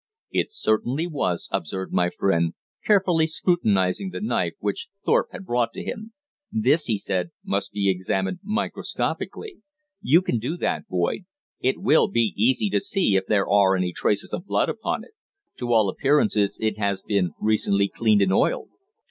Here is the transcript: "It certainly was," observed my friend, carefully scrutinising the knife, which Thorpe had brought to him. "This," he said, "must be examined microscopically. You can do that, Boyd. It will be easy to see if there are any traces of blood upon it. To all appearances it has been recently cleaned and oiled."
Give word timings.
"It 0.31 0.51
certainly 0.51 1.05
was," 1.05 1.47
observed 1.51 1.93
my 1.93 2.09
friend, 2.09 2.55
carefully 2.83 3.27
scrutinising 3.27 4.09
the 4.09 4.19
knife, 4.19 4.53
which 4.59 4.89
Thorpe 5.05 5.27
had 5.31 5.45
brought 5.45 5.73
to 5.73 5.83
him. 5.83 6.13
"This," 6.51 6.85
he 6.85 6.97
said, 6.97 7.29
"must 7.45 7.71
be 7.71 7.87
examined 7.87 8.39
microscopically. 8.41 9.57
You 10.01 10.23
can 10.23 10.39
do 10.39 10.57
that, 10.57 10.87
Boyd. 10.87 11.25
It 11.59 11.77
will 11.79 12.07
be 12.07 12.33
easy 12.35 12.67
to 12.71 12.79
see 12.79 13.15
if 13.15 13.27
there 13.27 13.47
are 13.47 13.75
any 13.75 13.93
traces 13.93 14.33
of 14.33 14.47
blood 14.47 14.69
upon 14.69 15.03
it. 15.03 15.11
To 15.57 15.71
all 15.71 15.87
appearances 15.87 16.57
it 16.59 16.79
has 16.79 17.03
been 17.03 17.33
recently 17.39 17.87
cleaned 17.87 18.23
and 18.23 18.33
oiled." 18.33 18.69